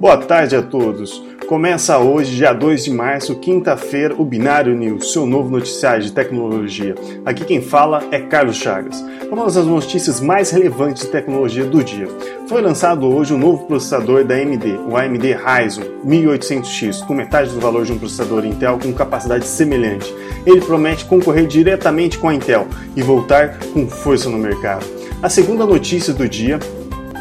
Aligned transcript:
Boa 0.00 0.16
tarde 0.16 0.56
a 0.56 0.62
todos. 0.62 1.22
Começa 1.46 1.98
hoje, 1.98 2.34
dia 2.34 2.54
2 2.54 2.84
de 2.84 2.90
março, 2.90 3.34
quinta-feira, 3.34 4.14
o 4.16 4.24
Binário 4.24 4.74
News, 4.74 5.12
seu 5.12 5.26
novo 5.26 5.50
noticiário 5.50 6.02
de 6.02 6.10
tecnologia. 6.10 6.94
Aqui 7.22 7.44
quem 7.44 7.60
fala 7.60 8.02
é 8.10 8.18
Carlos 8.18 8.56
Chagas. 8.56 9.04
Vamos 9.28 9.58
às 9.58 9.66
notícias 9.66 10.18
mais 10.18 10.50
relevantes 10.50 11.02
de 11.02 11.10
tecnologia 11.10 11.66
do 11.66 11.84
dia. 11.84 12.08
Foi 12.48 12.62
lançado 12.62 13.06
hoje 13.06 13.34
um 13.34 13.38
novo 13.38 13.66
processador 13.66 14.24
da 14.24 14.36
AMD, 14.36 14.80
o 14.88 14.96
AMD 14.96 15.34
Ryzen 15.34 15.84
1800X, 16.02 17.04
com 17.04 17.12
metade 17.12 17.50
do 17.50 17.60
valor 17.60 17.84
de 17.84 17.92
um 17.92 17.98
processador 17.98 18.46
Intel 18.46 18.78
com 18.82 18.94
capacidade 18.94 19.46
semelhante. 19.46 20.14
Ele 20.46 20.62
promete 20.62 21.04
concorrer 21.04 21.46
diretamente 21.46 22.18
com 22.18 22.30
a 22.30 22.34
Intel 22.34 22.66
e 22.96 23.02
voltar 23.02 23.58
com 23.74 23.86
força 23.86 24.30
no 24.30 24.38
mercado. 24.38 24.86
A 25.22 25.28
segunda 25.28 25.66
notícia 25.66 26.14
do 26.14 26.26
dia 26.26 26.58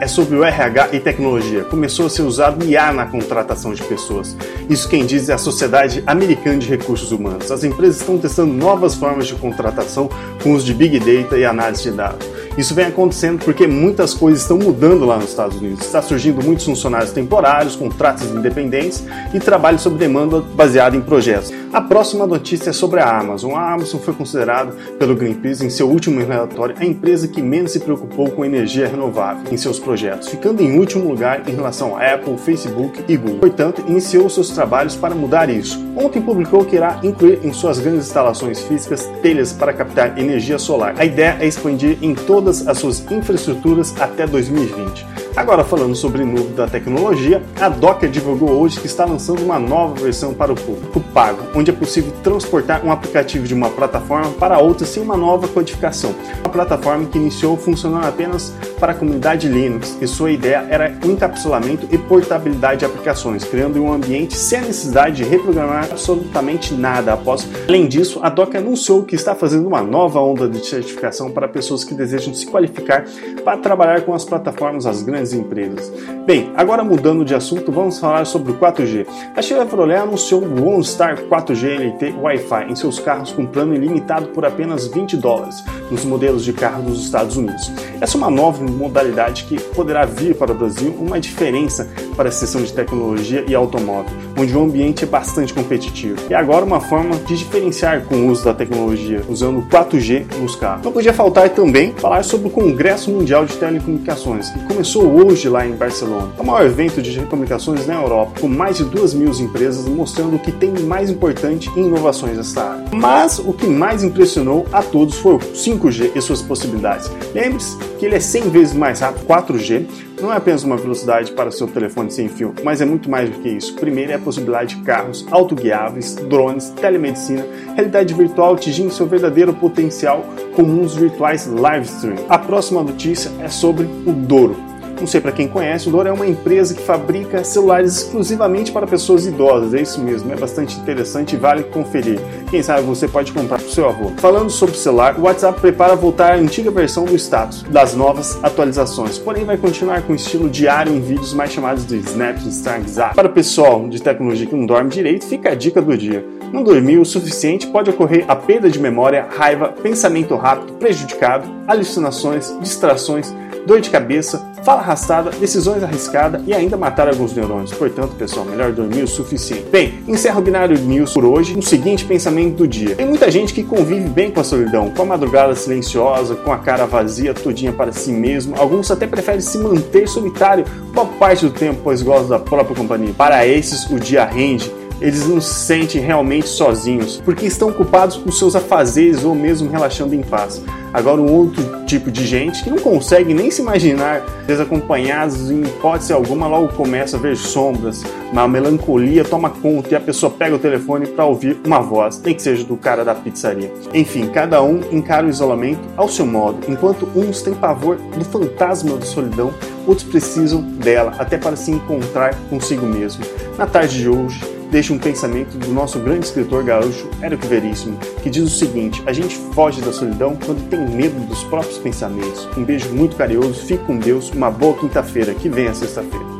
é 0.00 0.06
sobre 0.06 0.36
o 0.36 0.44
RH 0.44 0.90
e 0.92 1.00
tecnologia. 1.00 1.64
Começou 1.64 2.06
a 2.06 2.10
ser 2.10 2.22
usado 2.22 2.64
IA 2.64 2.92
na 2.92 3.06
contratação 3.06 3.72
de 3.72 3.82
pessoas. 3.82 4.36
Isso 4.68 4.88
quem 4.88 5.06
diz 5.06 5.28
é 5.28 5.32
a 5.32 5.38
Sociedade 5.38 6.02
Americana 6.06 6.58
de 6.58 6.68
Recursos 6.68 7.12
Humanos. 7.12 7.50
As 7.50 7.64
empresas 7.64 8.00
estão 8.00 8.18
testando 8.18 8.52
novas 8.52 8.94
formas 8.94 9.26
de 9.26 9.34
contratação 9.34 10.08
com 10.42 10.52
uso 10.52 10.66
de 10.66 10.74
Big 10.74 10.98
Data 10.98 11.38
e 11.38 11.44
análise 11.44 11.84
de 11.84 11.92
dados. 11.92 12.35
Isso 12.56 12.74
vem 12.74 12.86
acontecendo 12.86 13.44
porque 13.44 13.66
muitas 13.66 14.14
coisas 14.14 14.40
estão 14.40 14.56
mudando 14.58 15.04
lá 15.04 15.16
nos 15.16 15.28
Estados 15.28 15.58
Unidos. 15.58 15.84
Está 15.84 16.00
surgindo 16.00 16.42
muitos 16.42 16.64
funcionários 16.64 17.12
temporários, 17.12 17.76
contratos 17.76 18.24
independentes 18.30 19.04
e 19.34 19.38
trabalho 19.38 19.78
sob 19.78 19.98
demanda 19.98 20.40
baseado 20.40 20.96
em 20.96 21.00
projetos. 21.02 21.52
A 21.72 21.80
próxima 21.82 22.26
notícia 22.26 22.70
é 22.70 22.72
sobre 22.72 23.00
a 23.00 23.18
Amazon. 23.18 23.52
A 23.52 23.74
Amazon 23.74 24.00
foi 24.00 24.14
considerada 24.14 24.72
pelo 24.98 25.14
Greenpeace 25.14 25.64
em 25.64 25.70
seu 25.70 25.88
último 25.88 26.18
relatório 26.20 26.74
a 26.78 26.84
empresa 26.84 27.28
que 27.28 27.42
menos 27.42 27.72
se 27.72 27.80
preocupou 27.80 28.30
com 28.30 28.44
energia 28.44 28.88
renovável 28.88 29.44
em 29.52 29.56
seus 29.58 29.78
projetos, 29.78 30.28
ficando 30.28 30.62
em 30.62 30.78
último 30.78 31.06
lugar 31.08 31.46
em 31.46 31.54
relação 31.54 31.96
a 31.96 32.14
Apple, 32.14 32.38
Facebook 32.38 33.04
e 33.06 33.16
Google. 33.16 33.38
Portanto, 33.38 33.84
iniciou 33.86 34.30
seus 34.30 34.48
trabalhos 34.50 34.96
para 34.96 35.14
mudar 35.14 35.50
isso. 35.50 35.85
Ontem 35.96 36.20
publicou 36.20 36.62
que 36.62 36.76
irá 36.76 37.00
incluir 37.02 37.40
em 37.42 37.54
suas 37.54 37.78
grandes 37.78 38.06
instalações 38.06 38.60
físicas 38.60 39.08
telhas 39.22 39.54
para 39.54 39.72
captar 39.72 40.18
energia 40.18 40.58
solar. 40.58 40.94
A 40.98 41.06
ideia 41.06 41.38
é 41.40 41.46
expandir 41.46 41.96
em 42.02 42.14
todas 42.14 42.68
as 42.68 42.78
suas 42.78 43.00
infraestruturas 43.10 43.98
até 43.98 44.26
2020. 44.26 45.15
Agora 45.36 45.62
falando 45.62 45.94
sobre 45.94 46.24
nuvem 46.24 46.54
da 46.54 46.66
tecnologia, 46.66 47.42
a 47.60 47.68
Docker 47.68 48.08
divulgou 48.08 48.48
hoje 48.52 48.80
que 48.80 48.86
está 48.86 49.04
lançando 49.04 49.42
uma 49.42 49.58
nova 49.58 49.94
versão 49.94 50.32
para 50.32 50.50
o 50.50 50.56
público 50.56 50.98
pago, 51.12 51.42
onde 51.54 51.70
é 51.70 51.74
possível 51.74 52.10
transportar 52.24 52.82
um 52.82 52.90
aplicativo 52.90 53.46
de 53.46 53.52
uma 53.52 53.68
plataforma 53.68 54.30
para 54.30 54.58
outra 54.58 54.86
sem 54.86 55.02
uma 55.02 55.14
nova 55.14 55.46
codificação. 55.46 56.14
Uma 56.40 56.48
plataforma 56.48 57.04
que 57.04 57.18
iniciou 57.18 57.54
funcionando 57.58 58.06
apenas 58.06 58.50
para 58.80 58.92
a 58.92 58.94
comunidade 58.94 59.46
Linux 59.46 59.98
e 60.00 60.06
sua 60.06 60.30
ideia 60.30 60.66
era 60.70 60.96
encapsulamento 61.04 61.86
e 61.92 61.98
portabilidade 61.98 62.78
de 62.80 62.86
aplicações, 62.86 63.44
criando 63.44 63.82
um 63.82 63.92
ambiente 63.92 64.34
sem 64.34 64.60
a 64.60 64.62
necessidade 64.62 65.16
de 65.16 65.24
reprogramar 65.24 65.84
absolutamente 65.90 66.72
nada 66.72 67.12
após. 67.12 67.46
Além 67.68 67.86
disso, 67.86 68.20
a 68.22 68.30
Docker 68.30 68.62
anunciou 68.62 69.02
que 69.02 69.14
está 69.14 69.34
fazendo 69.34 69.68
uma 69.68 69.82
nova 69.82 70.18
onda 70.18 70.48
de 70.48 70.64
certificação 70.64 71.30
para 71.30 71.46
pessoas 71.46 71.84
que 71.84 71.92
desejam 71.92 72.32
se 72.32 72.46
qualificar 72.46 73.04
para 73.44 73.58
trabalhar 73.58 74.00
com 74.00 74.14
as 74.14 74.24
plataformas 74.24 74.84
das 74.84 75.02
grandes 75.02 75.25
empresas. 75.32 75.92
Bem, 76.26 76.52
agora 76.56 76.82
mudando 76.82 77.24
de 77.24 77.34
assunto, 77.34 77.70
vamos 77.70 77.98
falar 77.98 78.24
sobre 78.24 78.52
o 78.52 78.58
4G. 78.58 79.06
A 79.36 79.42
Chevrolet 79.42 79.98
anunciou 79.98 80.42
o 80.42 80.68
OnStar 80.68 81.22
4G 81.24 81.94
LTE 81.94 82.14
Wi-Fi 82.20 82.70
em 82.70 82.76
seus 82.76 82.98
carros 82.98 83.32
com 83.32 83.46
plano 83.46 83.74
ilimitado 83.74 84.28
por 84.28 84.44
apenas 84.44 84.86
20 84.88 85.16
dólares 85.16 85.62
nos 85.90 86.04
modelos 86.04 86.44
de 86.44 86.52
carro 86.52 86.82
dos 86.82 87.04
Estados 87.04 87.36
Unidos. 87.36 87.70
Essa 88.00 88.16
é 88.16 88.18
uma 88.18 88.30
nova 88.30 88.62
modalidade 88.64 89.44
que 89.44 89.60
poderá 89.60 90.04
vir 90.04 90.34
para 90.34 90.52
o 90.52 90.54
Brasil 90.54 90.94
uma 90.98 91.20
diferença 91.20 91.88
para 92.16 92.28
a 92.28 92.32
seção 92.32 92.62
de 92.62 92.72
tecnologia 92.72 93.44
e 93.46 93.54
automóvel, 93.54 94.10
onde 94.36 94.56
o 94.56 94.62
ambiente 94.62 95.04
é 95.04 95.06
bastante 95.06 95.52
competitivo. 95.52 96.18
E 96.28 96.34
agora 96.34 96.64
uma 96.64 96.80
forma 96.80 97.16
de 97.16 97.36
diferenciar 97.36 98.02
com 98.02 98.16
o 98.16 98.28
uso 98.28 98.44
da 98.44 98.54
tecnologia, 98.54 99.22
usando 99.28 99.58
o 99.58 99.66
4G 99.66 100.26
nos 100.40 100.56
carros. 100.56 100.84
Não 100.84 100.92
podia 100.92 101.12
faltar 101.12 101.48
também 101.50 101.92
falar 101.92 102.24
sobre 102.24 102.48
o 102.48 102.50
Congresso 102.50 103.10
Mundial 103.10 103.44
de 103.44 103.56
Telecomunicações, 103.56 104.50
que 104.50 104.66
começou 104.66 105.15
hoje 105.16 105.48
lá 105.48 105.66
em 105.66 105.72
Barcelona. 105.72 106.30
É 106.36 106.42
o 106.42 106.44
maior 106.44 106.66
evento 106.66 107.00
de 107.00 107.12
telecomunicações 107.14 107.86
na 107.86 107.94
Europa, 107.94 108.40
com 108.40 108.48
mais 108.48 108.76
de 108.76 108.84
duas 108.84 109.14
mil 109.14 109.32
empresas 109.32 109.86
mostrando 109.86 110.36
o 110.36 110.38
que 110.38 110.52
tem 110.52 110.72
de 110.72 110.82
mais 110.82 111.10
importante 111.10 111.70
em 111.76 111.86
inovações 111.86 112.36
nessa 112.36 112.62
área. 112.62 112.84
Mas 112.92 113.38
o 113.38 113.52
que 113.52 113.66
mais 113.66 114.02
impressionou 114.02 114.66
a 114.72 114.82
todos 114.82 115.16
foi 115.16 115.34
o 115.34 115.38
5G 115.38 116.12
e 116.14 116.20
suas 116.20 116.42
possibilidades. 116.42 117.10
Lembre-se 117.34 117.76
que 117.98 118.04
ele 118.04 118.14
é 118.14 118.20
100 118.20 118.50
vezes 118.50 118.74
mais 118.74 119.00
rápido, 119.00 119.26
4G, 119.26 119.86
não 120.20 120.32
é 120.32 120.36
apenas 120.36 120.62
uma 120.62 120.76
velocidade 120.76 121.32
para 121.32 121.50
seu 121.50 121.66
telefone 121.66 122.10
sem 122.10 122.28
fio, 122.28 122.54
mas 122.62 122.80
é 122.80 122.84
muito 122.84 123.10
mais 123.10 123.28
do 123.28 123.38
que 123.38 123.48
isso. 123.48 123.74
Primeiro 123.74 124.12
é 124.12 124.14
a 124.14 124.18
possibilidade 124.18 124.76
de 124.76 124.82
carros 124.82 125.26
autoguiáveis, 125.30 126.14
drones, 126.14 126.70
telemedicina, 126.70 127.46
realidade 127.74 128.14
virtual 128.14 128.54
atingindo 128.54 128.90
seu 128.90 129.06
verdadeiro 129.06 129.52
potencial 129.52 130.24
com 130.54 130.62
mundos 130.62 130.94
virtuais 130.94 131.46
live 131.46 131.86
stream. 131.86 132.16
A 132.28 132.38
próxima 132.38 132.82
notícia 132.82 133.30
é 133.40 133.48
sobre 133.48 133.84
o 134.06 134.12
Douro. 134.12 134.75
Não 134.98 135.06
sei 135.06 135.20
para 135.20 135.32
quem 135.32 135.46
conhece, 135.46 135.88
o 135.88 135.92
Dora 135.92 136.08
é 136.08 136.12
uma 136.12 136.26
empresa 136.26 136.74
que 136.74 136.82
fabrica 136.82 137.44
celulares 137.44 137.96
exclusivamente 137.98 138.72
para 138.72 138.86
pessoas 138.86 139.26
idosas. 139.26 139.74
É 139.74 139.82
isso 139.82 140.00
mesmo, 140.00 140.32
é 140.32 140.36
bastante 140.36 140.78
interessante 140.78 141.34
e 141.34 141.38
vale 141.38 141.64
conferir. 141.64 142.18
Quem 142.50 142.62
sabe 142.62 142.82
você 142.82 143.06
pode 143.06 143.32
comprar 143.32 143.58
para 143.58 143.66
o 143.66 143.70
seu 143.70 143.88
avô. 143.88 144.10
Falando 144.16 144.50
sobre 144.50 144.76
celular, 144.76 145.18
o 145.18 145.22
WhatsApp 145.22 145.60
prepara 145.60 145.94
voltar 145.94 146.32
à 146.32 146.36
antiga 146.36 146.70
versão 146.70 147.04
do 147.04 147.14
status 147.14 147.62
das 147.64 147.94
novas 147.94 148.38
atualizações, 148.42 149.18
porém 149.18 149.44
vai 149.44 149.56
continuar 149.56 150.02
com 150.02 150.12
o 150.12 150.16
estilo 150.16 150.48
diário 150.48 150.92
em 150.92 151.00
vídeos 151.00 151.32
mais 151.32 151.52
chamados 151.52 151.86
de 151.86 151.96
Snap 151.96 152.38
Instagram 152.38 152.66
Zap. 152.88 153.14
Para 153.14 153.28
o 153.28 153.32
pessoal 153.32 153.88
de 153.88 154.02
tecnologia 154.02 154.46
que 154.46 154.54
não 154.54 154.66
dorme 154.66 154.90
direito, 154.90 155.26
fica 155.26 155.50
a 155.50 155.54
dica 155.54 155.80
do 155.80 155.96
dia. 155.96 156.24
Não 156.52 156.62
dormir 156.62 156.98
o 156.98 157.04
suficiente 157.04 157.66
pode 157.66 157.90
ocorrer 157.90 158.24
a 158.28 158.36
perda 158.36 158.70
de 158.70 158.78
memória, 158.78 159.26
raiva, 159.28 159.68
pensamento 159.68 160.34
rápido, 160.36 160.74
prejudicado, 160.74 161.46
alucinações, 161.66 162.56
distrações, 162.60 163.34
dor 163.66 163.80
de 163.80 163.90
cabeça, 163.90 164.42
fala 164.62 164.80
arrastada, 164.80 165.30
decisões 165.30 165.82
arriscadas 165.82 166.42
e 166.46 166.54
ainda 166.54 166.76
matar 166.76 167.08
alguns 167.08 167.34
neurônios. 167.34 167.72
Portanto, 167.72 168.14
pessoal, 168.14 168.46
melhor 168.46 168.72
dormir 168.72 169.02
o 169.02 169.08
suficiente. 169.08 169.64
Bem, 169.70 170.02
encerro 170.06 170.38
o 170.40 170.42
Binário 170.42 170.78
News 170.78 171.12
por 171.12 171.24
hoje 171.24 171.54
no 171.54 171.62
seguinte 171.62 172.04
pensamento 172.04 172.56
do 172.56 172.68
dia. 172.68 172.94
Tem 172.94 173.06
muita 173.06 173.30
gente 173.30 173.52
que 173.52 173.62
convive 173.62 174.08
bem 174.08 174.30
com 174.30 174.40
a 174.40 174.44
solidão, 174.44 174.90
com 174.90 175.02
a 175.02 175.06
madrugada 175.06 175.54
silenciosa, 175.54 176.36
com 176.36 176.52
a 176.52 176.58
cara 176.58 176.86
vazia, 176.86 177.34
todinha 177.34 177.72
para 177.72 177.92
si 177.92 178.12
mesmo. 178.12 178.54
Alguns 178.56 178.90
até 178.90 179.06
preferem 179.06 179.40
se 179.40 179.58
manter 179.58 180.08
solitário 180.08 180.64
boa 180.94 181.06
parte 181.06 181.44
do 181.44 181.50
tempo, 181.50 181.80
pois 181.82 182.02
gostam 182.02 182.28
da 182.28 182.38
própria 182.38 182.76
companhia. 182.76 183.12
Para 183.16 183.46
esses, 183.46 183.90
o 183.90 183.98
dia 183.98 184.24
rende 184.24 184.72
eles 185.00 185.26
não 185.26 185.40
se 185.40 185.52
sentem 185.52 186.00
realmente 186.00 186.48
sozinhos, 186.48 187.20
porque 187.24 187.46
estão 187.46 187.68
ocupados 187.68 188.16
com 188.16 188.32
seus 188.32 188.56
afazeres 188.56 189.24
ou 189.24 189.34
mesmo 189.34 189.70
relaxando 189.70 190.14
em 190.14 190.22
paz. 190.22 190.62
Agora, 190.92 191.20
um 191.20 191.32
outro 191.32 191.84
tipo 191.86 192.10
de 192.10 192.26
gente 192.26 192.64
que 192.64 192.70
não 192.70 192.78
consegue 192.78 193.32
nem 193.34 193.50
se 193.50 193.62
imaginar 193.62 194.22
desacompanhados 194.46 195.50
em 195.50 195.62
hipótese 195.62 196.12
alguma, 196.12 196.46
logo 196.46 196.68
começa 196.68 197.16
a 197.16 197.20
ver 197.20 197.36
sombras, 197.36 198.02
uma 198.32 198.48
melancolia 198.48 199.24
toma 199.24 199.50
conta 199.50 199.90
e 199.92 199.94
a 199.94 200.00
pessoa 200.00 200.32
pega 200.32 200.56
o 200.56 200.58
telefone 200.58 201.06
para 201.06 201.24
ouvir 201.24 201.58
uma 201.64 201.80
voz, 201.80 202.20
nem 202.24 202.34
que 202.34 202.42
seja 202.42 202.64
do 202.64 202.76
cara 202.76 203.04
da 203.04 203.14
pizzaria. 203.14 203.72
Enfim, 203.92 204.28
cada 204.28 204.62
um 204.62 204.80
encara 204.90 205.26
o 205.26 205.30
isolamento 205.30 205.80
ao 205.96 206.08
seu 206.08 206.26
modo, 206.26 206.58
enquanto 206.68 207.08
uns 207.14 207.42
têm 207.42 207.54
pavor 207.54 207.96
do 207.96 208.24
fantasma 208.24 208.96
da 208.96 209.06
solidão, 209.06 209.52
outros 209.86 210.06
precisam 210.06 210.60
dela 210.60 211.14
até 211.18 211.38
para 211.38 211.56
se 211.56 211.70
encontrar 211.70 212.34
consigo 212.50 212.86
mesmo. 212.86 213.24
Na 213.56 213.66
tarde 213.66 213.98
de 213.98 214.08
hoje, 214.08 214.55
deixa 214.70 214.92
um 214.92 214.98
pensamento 214.98 215.56
do 215.58 215.72
nosso 215.72 215.98
grande 215.98 216.26
escritor 216.26 216.64
gaúcho 216.64 217.08
Érico 217.20 217.46
Veríssimo, 217.46 217.98
que 218.22 218.30
diz 218.30 218.44
o 218.44 218.48
seguinte: 218.48 219.02
a 219.06 219.12
gente 219.12 219.36
foge 219.54 219.80
da 219.80 219.92
solidão 219.92 220.36
quando 220.44 220.68
tem 220.68 220.80
medo 220.88 221.18
dos 221.26 221.42
próprios 221.44 221.78
pensamentos. 221.78 222.48
Um 222.56 222.64
beijo 222.64 222.88
muito 222.92 223.16
carinhoso, 223.16 223.64
fique 223.64 223.84
com 223.84 223.98
Deus, 223.98 224.30
uma 224.30 224.50
boa 224.50 224.76
quinta-feira, 224.78 225.34
que 225.34 225.48
venha 225.48 225.74
sexta-feira. 225.74 226.35